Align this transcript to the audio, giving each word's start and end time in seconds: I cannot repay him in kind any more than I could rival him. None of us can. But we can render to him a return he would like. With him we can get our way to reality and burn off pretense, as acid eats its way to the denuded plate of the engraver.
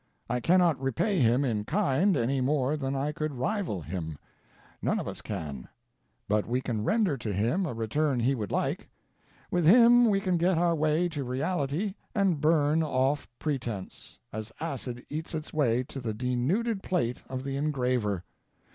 I 0.27 0.39
cannot 0.39 0.81
repay 0.81 1.19
him 1.19 1.45
in 1.45 1.63
kind 1.63 2.17
any 2.17 2.41
more 2.41 2.75
than 2.75 2.95
I 2.95 3.11
could 3.11 3.35
rival 3.35 3.83
him. 3.83 4.17
None 4.81 4.99
of 4.99 5.07
us 5.07 5.21
can. 5.21 5.69
But 6.27 6.47
we 6.47 6.59
can 6.59 6.83
render 6.83 7.17
to 7.17 7.31
him 7.31 7.67
a 7.67 7.75
return 7.75 8.19
he 8.19 8.33
would 8.33 8.51
like. 8.51 8.89
With 9.51 9.63
him 9.63 10.09
we 10.09 10.19
can 10.19 10.37
get 10.37 10.57
our 10.57 10.73
way 10.73 11.07
to 11.09 11.23
reality 11.23 11.93
and 12.15 12.41
burn 12.41 12.81
off 12.81 13.29
pretense, 13.37 14.17
as 14.33 14.51
acid 14.59 15.05
eats 15.07 15.35
its 15.35 15.53
way 15.53 15.83
to 15.83 15.99
the 15.99 16.15
denuded 16.15 16.81
plate 16.81 17.21
of 17.29 17.43
the 17.43 17.55
engraver. 17.55 18.23